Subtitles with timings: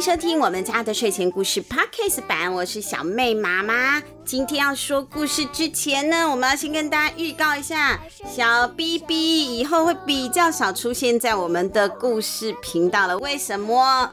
[0.00, 4.02] 迎收听我们家的睡前故事 Podcast 版，我是小妹妈妈。
[4.24, 13.18] 今天要说故事之前呢，我们要先跟大家预告一下，小 B B 以后会比较少出现在我们的故事频道了。
[13.18, 14.10] 为什么？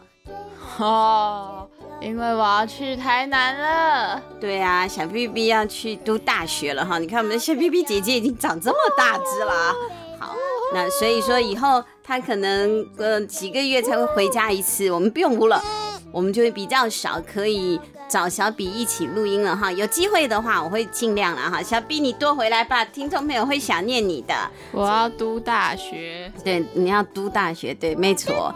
[0.78, 1.66] 哦，
[2.02, 4.22] 因为我要去台南了。
[4.42, 7.00] 对啊，小 B B 要去读大学了哈。
[7.00, 9.74] 你看我们的小 B B 姐姐已经长这么大只了。
[10.20, 10.36] 好，
[10.74, 11.82] 那所以说以后。
[12.08, 15.62] 他可能呃几个月才会回家一次，我们不用录了，
[16.10, 19.70] 我们就会比较少可以找小比一起录音了哈。
[19.70, 21.62] 有机会的话，我会尽量了哈。
[21.62, 24.34] 小比你多回来吧，听众朋友会想念你的。
[24.72, 28.56] 我要读大学，对，你要读大学，对，没错。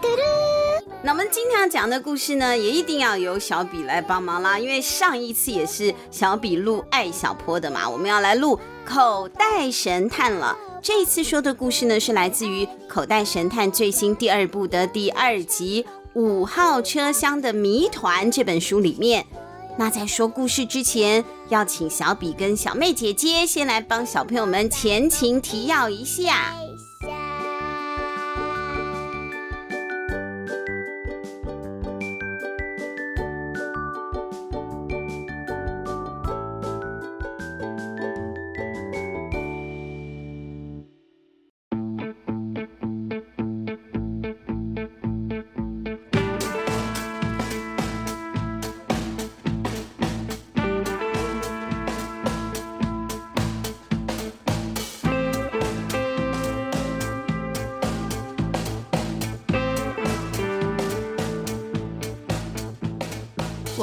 [1.04, 10.58] 那我们今天要讲的故事呢，也一定要由小比来帮忙啦，因为上一次也是小比录爱小坡的嘛，我们要来录口袋神探了。
[10.82, 15.86] 这一次说的故事呢，是来自于《口袋神探》最新第二部的第二集
[16.20, 19.24] 《五号车厢的谜团》这本书里面。
[19.78, 26.56] 那在说故事之前，要请小比跟小妹姐姐先来帮小朋友们前情提要一下。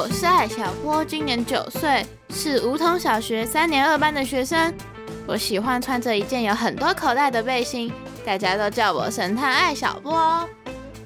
[0.08, 4.72] 我是艾小波，今年九岁，是梧桐小学三年二班的学生。
[5.26, 7.92] 我喜欢穿着一件有很多口袋的背心，
[8.24, 10.48] 大家都叫我神探艾小波。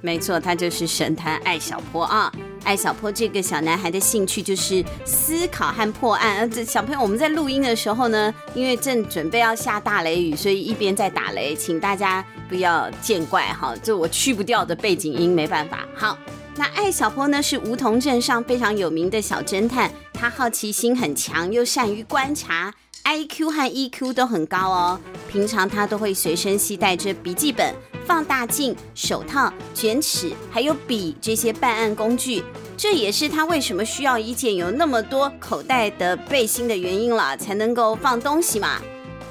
[0.00, 2.32] 没错，他就是神探艾小波啊！
[2.62, 6.36] 艾小坡这个小男孩的兴趣就是思考和破案。
[6.36, 15.84] 呃，这小朋友，我们在录音的时候呢，因为正准备要下大雷雨，所以一边在打雷，请大家不要见怪哈，这我去不掉的背景音，没办法。
[15.92, 16.16] 好。
[16.54, 22.72] 那艾小坡呢，是梧桐镇上非常有名的小侦探，他好奇心很强，又善于观察
[23.04, 25.00] ，IQ 和 EQ 都很高哦。
[25.30, 27.74] 平常他都会随身携带着笔记本、
[28.04, 32.44] 放大镜、手套、卷尺，还有笔这些办案工具。
[32.76, 38.78] 这也是他为什么需要一件有那么多口袋的背心的原因了，才能够放东西嘛。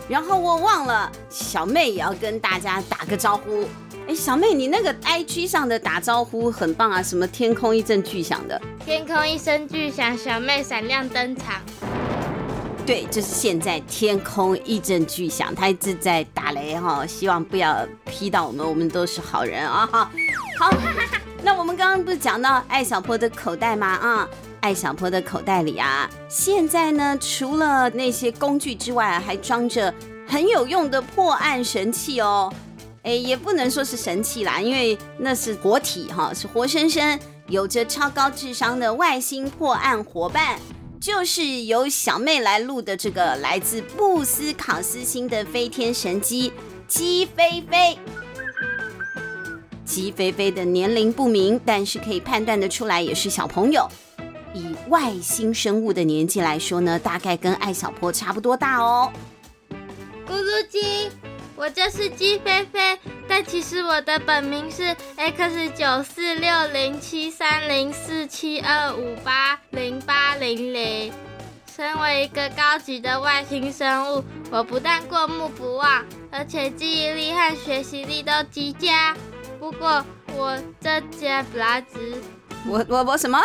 [0.09, 3.67] 然后我忘了，小妹也要跟大家打个招呼。
[4.07, 7.01] 哎，小妹，你那个 IG 上的打招呼很棒啊！
[7.01, 8.59] 什么天空一阵巨响的？
[8.83, 11.61] 天空一声巨响，小妹闪亮登场。
[12.85, 19.87] 对，就是现在天空一阵巨响，他一直在打雷哈，希望不要劈到我们，我们都是好人啊！
[19.89, 20.11] 哈，
[20.59, 20.73] 好，
[21.43, 23.87] 那我们刚刚不是讲到艾小坡的口袋吗？
[23.87, 24.27] 啊，
[24.61, 29.93] 艾小坡的口袋里啊，现在呢，除了那些工具之外，还装着
[30.27, 32.51] 很有用的破案神器哦。
[33.03, 40.59] 哎，也不能说是神器啦，因为那是活体哈，是活生生有着超高智商的外星破案伙伴，
[40.99, 46.53] 就是由小妹来录的这个来自布斯考斯星的飞天神机
[46.87, 47.97] 鸡飞飞。
[49.83, 53.87] 鸡飞飞的年龄不明，但是可以判断得出来也是小朋友。
[54.53, 59.11] 以外星生物的年纪来说呢，大概跟艾小坡差不多大哦。
[60.27, 61.09] 咕噜鸡。
[61.61, 71.13] 我就是鸡飞飞，但其实我的本名是 X 九四六零七三零四七二五八零八零零。
[71.71, 79.15] 身为一个高级的外星生物，我不但过目不忘，而且记忆力和学习力都极佳。
[79.59, 80.03] 不过
[80.35, 82.15] 我这家不拉直，
[82.67, 83.39] 我我我什么？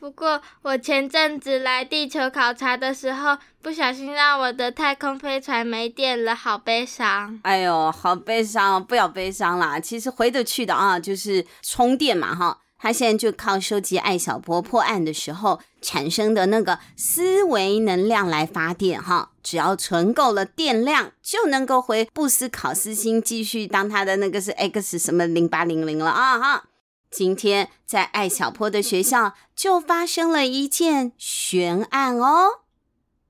[0.00, 7.38] 不过，我前阵子来地球考察的时候，不小心让我的太空飞船没电了，好悲伤。
[7.42, 9.78] 哎呦，好悲伤，不要悲伤啦。
[9.78, 12.60] 其实回得去的啊，就是充电嘛，哈。
[12.78, 19.28] 他现在就靠收集艾小波破案的时候产生的那个思维能量来发电，哈。
[19.42, 26.64] 只要存够了电量，就能够回布斯考斯星继续当他的那个是 X 什么零八零零了啊，哈。
[27.10, 32.60] 今天在艾小坡的学校就发生了一件悬案哦。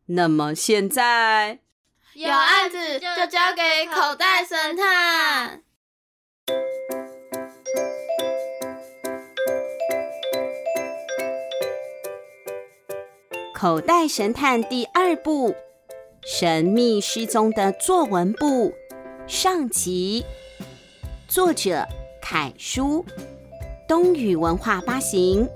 [0.07, 1.61] 那么现在
[2.13, 5.63] 有案子就交给口袋神探。
[13.55, 15.55] 口袋神探第二部：
[16.23, 18.75] 神秘失踪的作文部
[19.27, 20.25] 上集，
[21.29, 21.87] 作者
[22.21, 23.05] 凯叔。
[23.91, 25.49] 东雨文化发行。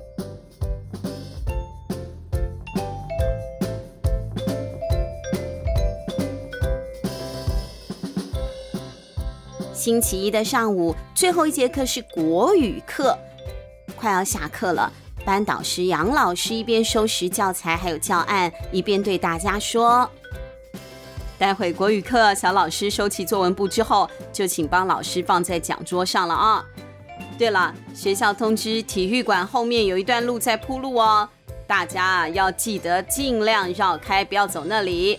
[9.73, 13.17] 星期一的上午，最后一节课是国语课，
[13.95, 14.93] 快要下课了。
[15.25, 20.11] 班导师杨老师一边收拾教材还有教案，一边对大家说
[21.39, 26.65] ：“待会国语课，小老师收起作文簿之后，就请帮老师放在讲桌上了啊。
[27.37, 31.29] 对了，学校通知体育馆后面有一段路在铺路哦，
[31.67, 35.19] 大家要记得尽量绕开，不要走那里。”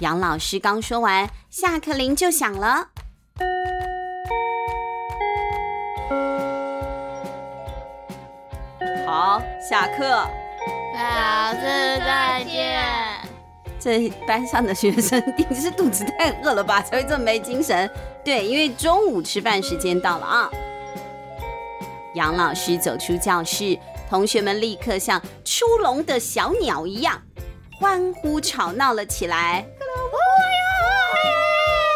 [0.00, 2.88] 杨老师刚说完，下课铃就响了。
[9.04, 10.28] 好，下课。
[10.94, 11.60] 老师
[11.98, 12.78] 再见。
[13.80, 17.88] 这班上的学生一定是肚子太饿了吧，才会这么没精神。
[18.24, 20.50] 对，因为中午吃饭时间到了啊。
[22.18, 23.78] 杨老师走出教室，
[24.10, 27.22] 同学们立刻像出笼的小鸟一样
[27.78, 29.64] 欢呼吵闹了起来。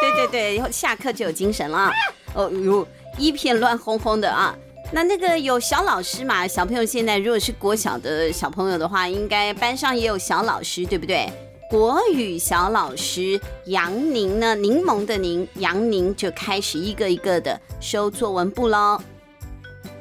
[0.01, 1.91] 对对对，以后下课就有精神了。
[2.35, 2.87] 哦哟，
[3.19, 4.55] 一片乱哄哄的啊。
[4.93, 6.47] 那那个有小老师嘛？
[6.47, 11.29] 小朋友现在如果是国小的小朋友的话，应该班上也有小老师，对不对？
[11.69, 14.55] 国语小老师杨宁呢？
[14.55, 19.01] 柠檬的柠，杨宁就开始一个一个的收作文簿喽。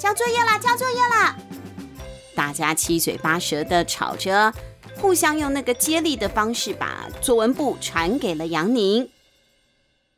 [0.01, 1.37] 交作业啦，交作业啦！
[2.35, 4.51] 大家七嘴八舌的吵着，
[4.97, 9.11] 互相用那个接力的方式把作文簿传给了杨宁。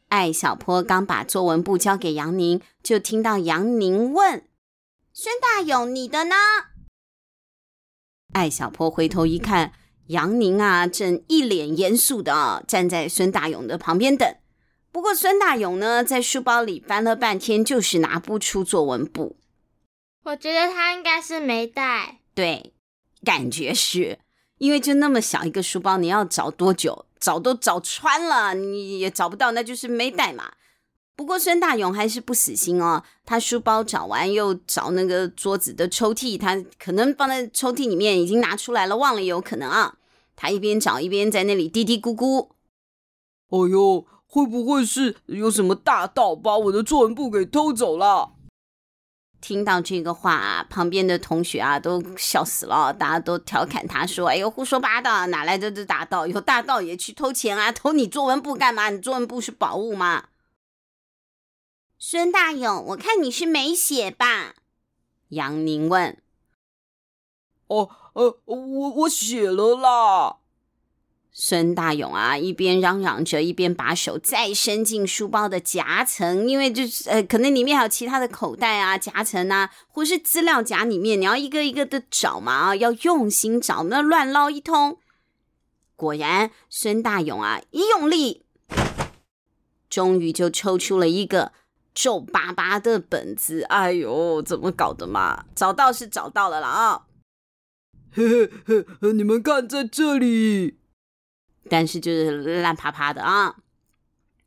[0.08, 4.46] 艾小坡刚把作文簿交给杨宁，就听到杨宁问。
[5.12, 6.36] 孙大勇，你的呢？
[8.32, 9.74] 艾小坡回头一看，
[10.08, 14.34] 杨宁啊，正一脸严肃的站在孙大勇的旁边等。
[14.94, 19.36] 不过孙大勇呢，在书包里翻了半天，就是拿不出作文簿。
[20.24, 22.20] 我觉得他应该是没带。
[22.34, 22.74] 对，
[23.24, 24.20] 感觉是
[24.58, 27.06] 因为就那么小一个书包，你要找多久？
[27.20, 30.54] 找都找穿了，你也找不到，那就是没带嘛。
[31.16, 39.98] 不过孙大勇还是不死心哦，他书包找完又找那个桌子的抽屉，他可能放在抽屉里面已经拿出来了，忘了有可能啊。
[40.36, 42.50] 他一边找一边在那里嘀嘀咕咕
[43.52, 48.34] ：“哎呦，会不会是有什么大盗把我的作文簿给偷走了？”
[49.44, 56.26] 听到这个话，旁边的同学啊都笑死了，大家都调侃他说：“哎呦，胡说八道，哪来的这大盗？
[56.26, 57.70] 有大盗也去偷钱啊？
[57.70, 58.90] 偷你作文簿干嘛？
[58.90, 60.30] 你作文簿是宝物吗？”
[62.00, 64.56] 孙大勇，我看你是没写吧？
[65.28, 66.18] 杨宁问。
[67.68, 70.38] 哦，呃，我我写了啦。
[71.34, 85.00] 孙大勇啊，一边嚷嚷着，一边把手再伸进书包的夹层，因为就是呃，可能里面还有其他的口袋啊、夹层啊，或是资料夹里面，你要一个一个的找嘛啊，要用心找，那乱捞一通。
[85.96, 88.46] 果然，孙大勇啊，一用力，
[89.90, 91.52] 终于就抽出了一个。
[91.96, 95.46] 皱巴巴的本子，哎呦，怎么搞的嘛？
[95.54, 97.06] 找到是找到了啦啊！
[98.12, 100.80] 嘿嘿嘿，你们看在这里，
[101.70, 103.56] 但是就是烂趴趴的啊。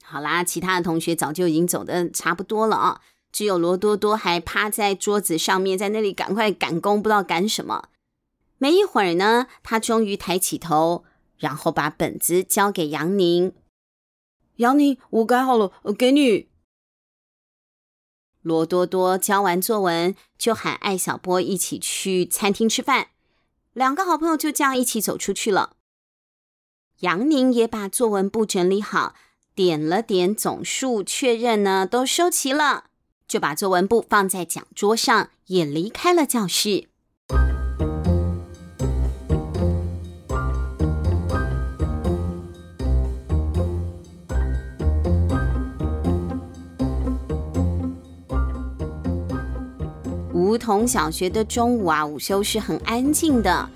[0.03, 3.01] 好啦，其他的同学早就已经走的差不多了啊，
[3.33, 7.89] 只有罗多多还趴在桌子上面，在那里赶快赶工，不知道赶什么。
[8.59, 11.05] 没一会儿呢，他终于抬起头，
[11.37, 13.53] 然后把本子交给杨宁。
[14.57, 16.49] 杨宁，我改好了，我给你。
[18.41, 23.09] 罗多多交完作文，就喊艾小波一起去餐厅吃饭。
[23.73, 25.76] 两个好朋友就这样一起走出去了。
[27.01, 29.15] 杨宁也把作文簿整理好，
[29.55, 32.85] 点了点总数，确认呢都收齐了，
[33.29, 36.89] 就把作文簿放在讲桌上，也离开了教室。
[50.33, 53.69] 梧桐小学的中午啊，午休是很安静的，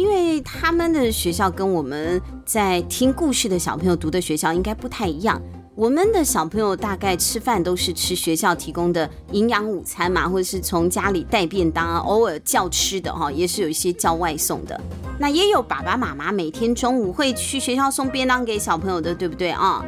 [0.00, 5.38] 因为他们的学校跟我们在听故事的小朋友读的学校应该不太一样。
[5.74, 14.80] 我们的小朋友大概吃饭都是吃学校提供的营养午餐嘛，或者是从家里带便当啊， 偶尔叫吃的哈，也是有一些叫外送的。
[15.18, 19.84] 那也有爸爸妈妈每天中午会去学校送便当给小朋友的，对不对啊？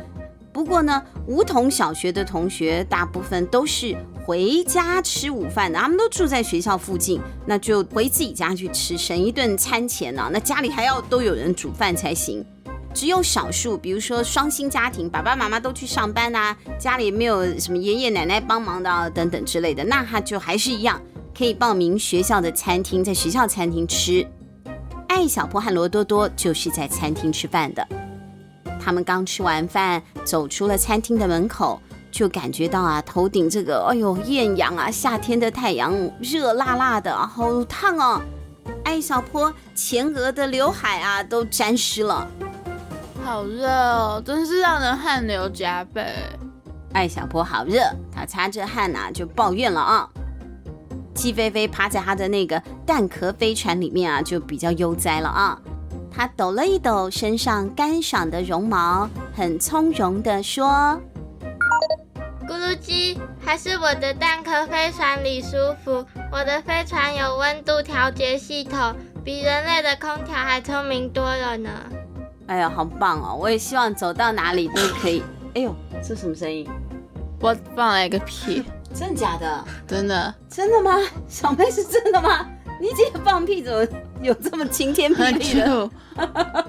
[0.53, 12.45] 不过呢，梧桐小学的同学大部分都是回家吃午饭的，他们都住在学校附近，那就回自己家去吃，省一顿餐钱呢、那家里还要都有人煮饭才行。
[12.95, 21.01] 只有少数，比如说双薪家庭，爸爸妈妈都去上班啊，家里没有什么爷爷奶奶帮忙的啊，等等之类的，那他就还是一样
[21.37, 24.27] 可以报名学校的餐厅，在学校餐厅吃。
[25.09, 27.87] 艾小坡和罗多多就是在餐厅吃饭的。
[28.83, 38.21] 他们刚吃完饭，走出了餐厅的门口，就感觉到啊，头顶这个，哎呦，艳阳啊，夏天的太阳热辣辣的，好烫哦。
[38.85, 42.27] 艾小坡前额的刘海啊，都沾湿了，
[43.25, 46.13] 好热哦，真是让人汗流浃背。
[46.93, 47.81] 艾小坡好热，
[48.15, 50.09] 他擦着汗啊，就抱怨了啊。
[51.15, 55.59] 鸡飞飞趴在他的那个蛋壳飞船里面啊，就比较悠哉了啊。
[56.15, 61.01] 他抖了一抖身上干爽的绒毛，很从容地说
[62.47, 66.05] ：“咕噜鸡，还是我的蛋壳飞船里舒服。
[66.31, 71.71] 我的飞船有温度调节系统，比人类的空调还聪明多了呢。”
[72.47, 73.35] 哎呀，好棒哦！
[73.35, 75.23] 我也希望走到哪里都可以。
[75.55, 75.75] 哎呦，
[76.07, 76.69] 这什么声音？
[77.41, 78.63] 我放了一个屁。
[78.93, 79.65] 真的假的？
[79.87, 80.35] 真的。
[80.51, 81.01] 真的吗？
[81.27, 82.47] 小妹是真的吗？
[82.79, 83.87] 你姐放屁怎么
[84.25, 85.91] 有这么晴天 霹雳的？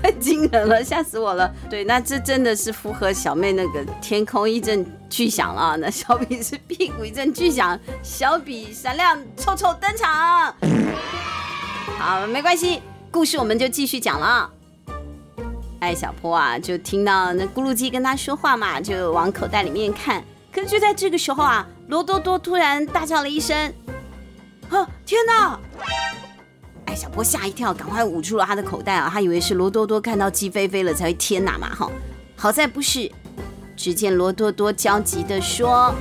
[0.00, 1.52] 太惊人了，吓死我了！
[1.68, 5.76] 对，那这真的是符合小妹那个天空一阵巨响了。
[5.78, 10.54] 那小比是屁股一阵巨响，小比闪亮臭臭登场。
[11.98, 14.50] 好，没关系，故事我们就继续讲了。
[15.80, 20.22] 哎小坡啊，就听到那咕噜鸡跟他说话嘛，就往口袋里面看。
[20.52, 23.72] 可是就在这个时候啊，罗多多突然大叫了一声。
[24.70, 24.88] 啊！
[25.04, 25.58] 天哪！
[26.94, 29.10] 小波吓一跳，赶快捂住了他的口袋啊！
[29.12, 31.74] 他以为是罗多多看到鸡飞飞了才会天哪嘛！
[31.74, 31.90] 哈，
[32.36, 33.10] 好在不是。
[33.76, 35.92] 只见罗多多焦急地说：“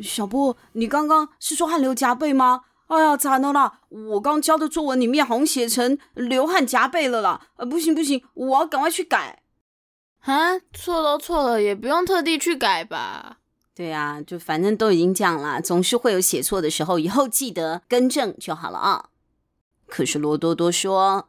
[0.00, 2.62] 小波，你刚刚是说汗流浃背吗？
[2.86, 3.80] 哎呀，惨了啦！
[3.90, 7.48] 我刚交的作文里面好像写成流汗浃背了啦！
[7.56, 9.42] 呃，不行不行，我要赶快去改。
[10.20, 13.36] 啊，错都错了，也不用特地去改吧？”
[13.74, 19.06] 对啊，就反正都已经讲了，总是会有写错的时候，以后记得更正就好了啊。
[19.86, 21.28] 可是罗多多说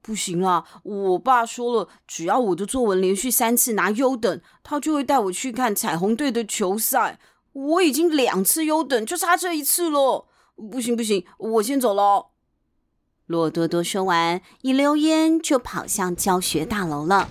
[0.00, 7.18] 不行啦，我爸说了，只要我的作文连续三次拿优等，他就会带我去看彩虹队的球赛。
[7.52, 10.28] 我已经两次优等，就差这一次了。
[10.70, 12.26] 不行不行，我先走喽。
[13.26, 17.28] 罗多多说完，一溜烟就跑向教学大楼了。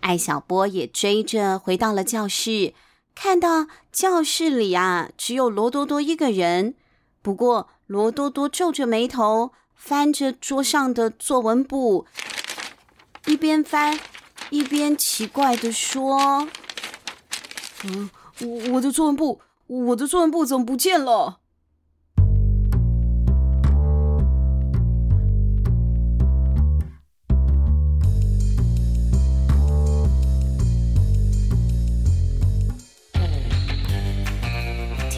[0.00, 2.74] 艾小波也追着回到了教室，
[3.14, 6.74] 看到教室里啊，只有罗多多一个人。
[7.22, 12.06] 不过罗多多皱着眉头，翻着桌上的作文簿，
[13.26, 13.98] 一边翻
[14.50, 16.48] 一边奇怪地说
[17.84, 21.39] ：“嗯，我我的作文簿，我的作文簿怎么不见了？”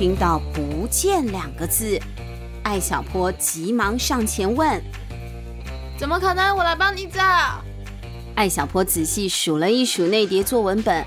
[0.03, 1.97] 听到“不见”两个字，
[2.65, 4.83] 艾小坡急忙上前问
[5.97, 6.57] ：“怎么可能？
[6.57, 7.23] 我来帮你找。”
[8.35, 11.07] 艾小坡仔细数了一数那叠作文本，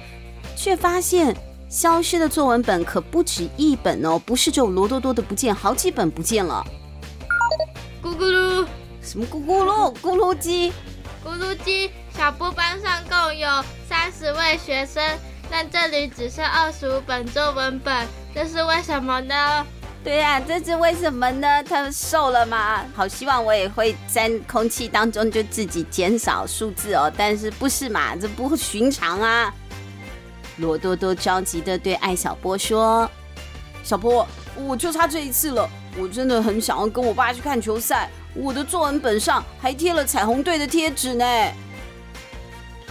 [0.56, 1.36] 却发现
[1.70, 6.66] 消失的作文本可不止一本哦，不是只有罗多多的不见，好几本不见了。
[8.02, 8.66] 咕咕噜，
[9.02, 9.94] 什么咕咕噜？
[9.96, 10.72] 咕噜鸡？
[11.22, 11.92] 咕噜鸡？
[12.18, 13.50] 小波班上共有
[13.90, 15.04] 三十位学生，
[15.50, 18.08] 但这里只剩二十五本作文本。
[18.34, 19.66] 这是为什么呢？
[20.04, 21.64] 对呀、啊，这是为什么呢？
[21.64, 22.86] 他瘦了吗？
[22.94, 28.16] 好希望我也会在空气当中就自己减少数字哦，但是不是嘛？
[28.16, 29.52] 这不寻常啊！
[30.58, 33.10] 罗多多着急的对艾小波说
[33.84, 41.25] ：“小波，我就差这一次了，我真的很想要跟我爸去看球赛，我的作文本上还贴了彩虹队的贴纸呢。”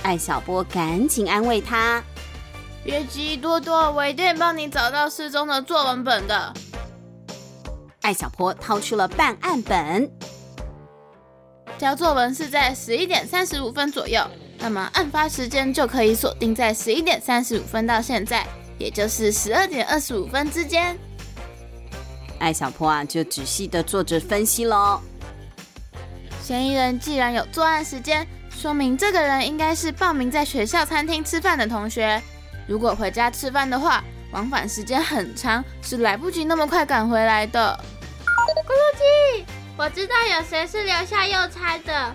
[0.02, 2.02] 艾小波赶紧安慰他。
[2.84, 6.52] 别急，多多，我一定帮你找到失踪的作文本的。
[8.02, 10.10] 艾小坡掏出了办案本，
[11.78, 14.22] 交作文是在十一点三十五分左右，
[14.58, 18.46] 那么案发时间就可以锁定在十一点三十五分到现在，
[18.78, 20.94] 也就是十二点二十五分之间。
[22.40, 25.00] 艾小坡啊，就仔细的做着分析喽。
[26.42, 32.22] 嫌疑人既然有作案时间，说明这个人应该是报名在学校餐厅吃饭的同学。
[32.66, 34.02] 如果回家吃饭的话，
[34.32, 37.78] 往返时间很长，是来不及那么快赶回来的。
[38.24, 42.14] 咕噜鸡，我知道有谁是留下邮差的。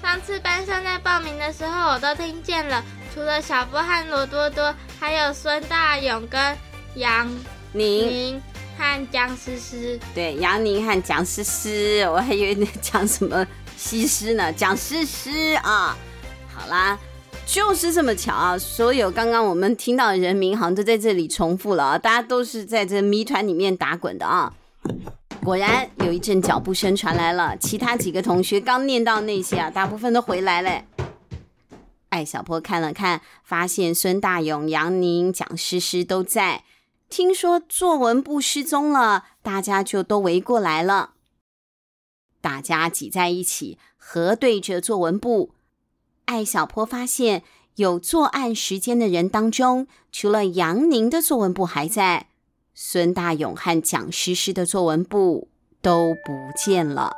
[0.00, 2.82] 上次班上在报名的时候，我都听见了。
[3.12, 6.56] 除了小波和罗多多，还有孙大勇跟
[6.94, 7.28] 杨
[7.72, 8.40] 宁，
[8.78, 10.00] 和蒋诗诗。
[10.14, 14.52] 对，杨宁和蒋诗诗，我还以为你讲什么西施呢？
[14.52, 15.96] 蒋诗诗啊，
[16.54, 16.98] 好啦，
[17.52, 18.56] 就是这么巧啊！
[18.56, 21.98] 所有刚刚我们听到的人名，好像都在这里重复了啊！
[21.98, 24.54] 大家都是在这谜团里面打滚的啊！
[25.42, 30.84] 果然有一阵脚步声传来了，其他几个同学刚念到那些啊，大部分都回来了。
[32.10, 36.62] 艾小坡看了看，发现孙大勇、杨宁、蒋诗诗都在。
[37.08, 41.14] 听说作文部失踪了，大家就都围过来了。
[42.40, 45.50] 大家挤在一起，核对着作文部。
[46.30, 47.42] 艾小坡发现，
[47.74, 52.28] 有作案时间的人当中，除了杨宁的作文簿还在，
[52.72, 55.48] 孙大勇和蒋诗诗的作文簿
[55.82, 57.16] 都不见了。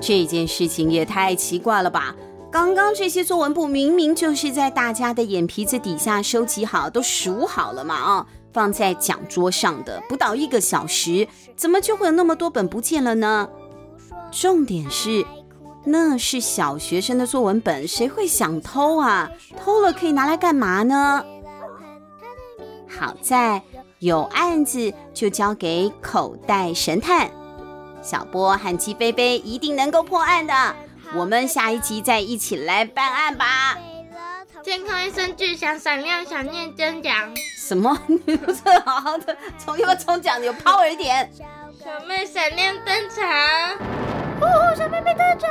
[0.00, 2.16] 这件事情也太奇怪了吧！
[2.58, 13.46] 刚刚这些作文簿明明就是在大家的眼皮子底下收集好，都数好了嘛啊，放在讲桌上的，不到一个小时，怎么就会有那么多本不见了呢？
[14.32, 15.26] 重点是，
[15.84, 19.30] 那是小学生的作文本，谁会想偷啊？
[19.62, 21.22] 偷了可以拿来干嘛呢？
[22.88, 23.60] 好在
[23.98, 27.30] 有案子就交给口袋神探。
[28.00, 30.74] 小波和鸡飞飞一定能够破案的，
[31.14, 33.76] 我们下一期再一起来办案吧。
[34.62, 37.32] 健康一声巨响，闪亮想念真讲。
[37.56, 37.96] 什么？
[38.26, 40.42] 你不是好好的，从要不要重讲？
[40.42, 41.30] 有 power 一点。
[41.78, 43.24] 小妹闪亮登场。
[44.40, 45.48] 哦，小妹妹登场。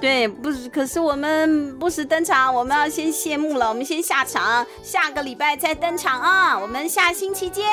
[0.00, 6.58] 对，不是，可是我们不时登场，我们要先谢幕了，我们先下场，下个礼拜再登场啊。
[6.58, 7.64] 我们下星期见，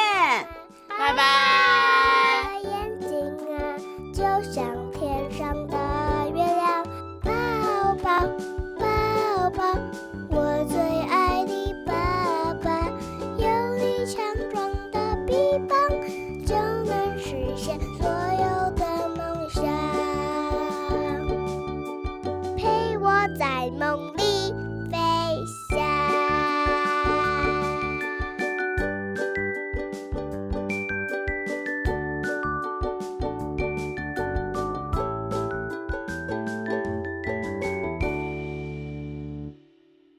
[0.88, 2.62] 拜拜。
[4.14, 5.93] 就像天上的。